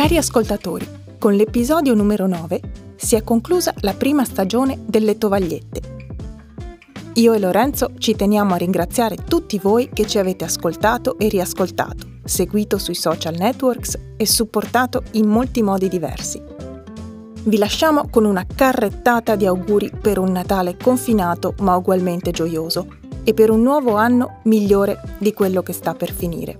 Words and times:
Cari 0.00 0.16
ascoltatori, 0.16 0.88
con 1.18 1.34
l'episodio 1.34 1.92
numero 1.92 2.26
9 2.26 2.60
si 2.96 3.16
è 3.16 3.22
conclusa 3.22 3.74
la 3.80 3.92
prima 3.92 4.24
stagione 4.24 4.78
delle 4.86 5.18
tovagliette. 5.18 5.80
Io 7.16 7.34
e 7.34 7.38
Lorenzo 7.38 7.90
ci 7.98 8.16
teniamo 8.16 8.54
a 8.54 8.56
ringraziare 8.56 9.16
tutti 9.16 9.58
voi 9.58 9.90
che 9.92 10.06
ci 10.06 10.16
avete 10.16 10.46
ascoltato 10.46 11.18
e 11.18 11.28
riascoltato, 11.28 12.12
seguito 12.24 12.78
sui 12.78 12.94
social 12.94 13.34
networks 13.36 13.98
e 14.16 14.26
supportato 14.26 15.02
in 15.12 15.28
molti 15.28 15.60
modi 15.60 15.88
diversi. 15.88 16.42
Vi 17.42 17.58
lasciamo 17.58 18.08
con 18.08 18.24
una 18.24 18.46
carrettata 18.46 19.36
di 19.36 19.44
auguri 19.44 19.92
per 20.00 20.18
un 20.18 20.32
Natale 20.32 20.78
confinato 20.82 21.52
ma 21.58 21.76
ugualmente 21.76 22.30
gioioso 22.30 22.86
e 23.22 23.34
per 23.34 23.50
un 23.50 23.60
nuovo 23.60 23.96
anno 23.96 24.38
migliore 24.44 24.98
di 25.18 25.34
quello 25.34 25.62
che 25.62 25.74
sta 25.74 25.92
per 25.92 26.10
finire. 26.10 26.56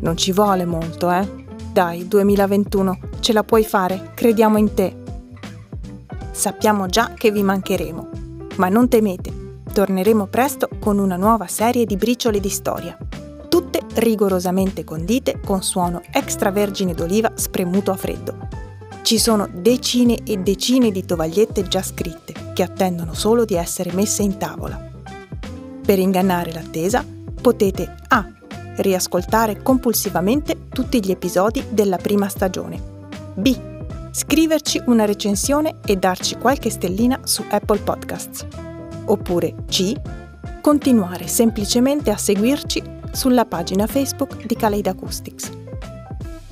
Non 0.00 0.16
ci 0.16 0.32
vuole 0.32 0.64
molto, 0.64 1.10
eh? 1.10 1.41
Dai, 1.72 2.06
2021, 2.06 2.98
ce 3.20 3.32
la 3.32 3.44
puoi 3.44 3.64
fare, 3.64 4.10
crediamo 4.14 4.58
in 4.58 4.74
te. 4.74 4.94
Sappiamo 6.30 6.86
già 6.86 7.14
che 7.14 7.30
vi 7.30 7.42
mancheremo, 7.42 8.08
ma 8.56 8.68
non 8.68 8.90
temete, 8.90 9.62
torneremo 9.72 10.26
presto 10.26 10.68
con 10.78 10.98
una 10.98 11.16
nuova 11.16 11.46
serie 11.46 11.86
di 11.86 11.96
briciole 11.96 12.40
di 12.40 12.50
storia, 12.50 12.94
tutte 13.48 13.80
rigorosamente 13.94 14.84
condite 14.84 15.40
con 15.42 15.62
suono 15.62 16.02
extravergine 16.12 16.92
d'oliva 16.92 17.32
spremuto 17.36 17.90
a 17.90 17.96
freddo. 17.96 18.36
Ci 19.00 19.18
sono 19.18 19.48
decine 19.50 20.18
e 20.24 20.36
decine 20.36 20.90
di 20.90 21.06
tovagliette 21.06 21.66
già 21.68 21.82
scritte 21.82 22.52
che 22.52 22.62
attendono 22.62 23.14
solo 23.14 23.46
di 23.46 23.54
essere 23.54 23.94
messe 23.94 24.22
in 24.22 24.36
tavola. 24.36 24.90
Per 25.86 25.98
ingannare 25.98 26.52
l'attesa 26.52 27.02
potete 27.40 27.94
A 28.08 28.28
riascoltare 28.76 29.62
compulsivamente 29.62 30.68
tutti 30.68 31.04
gli 31.04 31.10
episodi 31.10 31.64
della 31.70 31.96
prima 31.96 32.28
stagione. 32.28 32.80
B. 33.34 33.70
Scriverci 34.10 34.82
una 34.86 35.04
recensione 35.04 35.76
e 35.84 35.96
darci 35.96 36.36
qualche 36.36 36.70
stellina 36.70 37.20
su 37.24 37.44
Apple 37.48 37.78
Podcasts. 37.78 38.46
Oppure 39.06 39.54
C. 39.68 39.94
Continuare 40.60 41.26
semplicemente 41.26 42.10
a 42.10 42.16
seguirci 42.16 42.82
sulla 43.12 43.44
pagina 43.44 43.86
Facebook 43.86 44.46
di 44.46 44.54
Kaleid 44.54 44.86
Acoustics. 44.86 45.50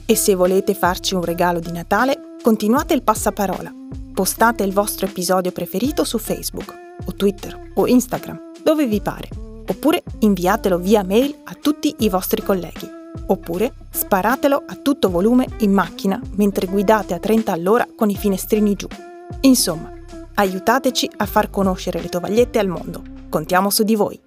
E 0.07 0.17
se 0.17 0.35
volete 0.35 0.75
farci 0.75 1.15
un 1.15 1.23
regalo 1.23 1.61
di 1.61 1.71
Natale, 1.71 2.37
continuate 2.43 2.95
il 2.95 3.03
passaparola. 3.03 3.73
Postate 4.13 4.65
il 4.65 4.73
vostro 4.73 5.07
episodio 5.07 5.53
preferito 5.53 6.05
su 6.05 6.19
Facebook, 6.19 6.75
o 7.05 7.15
Twitter, 7.15 7.71
o 7.75 7.87
Instagram, 7.87 8.53
dove 8.63 8.87
vi 8.87 9.01
pare 9.01 9.50
oppure 9.71 10.03
inviatelo 10.19 10.79
via 10.79 11.05
mail 11.05 11.43
a 11.45 11.55
tutti 11.55 11.95
i 11.99 12.09
vostri 12.09 12.43
colleghi, 12.43 12.91
oppure 13.27 13.73
sparatelo 13.89 14.65
a 14.67 14.75
tutto 14.75 15.09
volume 15.09 15.47
in 15.59 15.73
macchina 15.73 16.21
mentre 16.35 16.67
guidate 16.67 17.15
a 17.15 17.21
30 17.21 17.53
all'ora 17.53 17.87
con 17.97 18.11
i 18.11 18.17
finestrini 18.17 18.75
giù. 18.75 18.89
Insomma, 19.43 19.93
aiutateci 20.35 21.09
a 21.19 21.27
far 21.27 21.51
conoscere 21.51 22.03
le 22.03 22.09
tovagliette 22.09 22.59
al 22.59 22.67
mondo. 22.67 23.03
Contiamo 23.29 23.71
su 23.71 23.85
di 23.85 23.95
voi. 23.95 24.21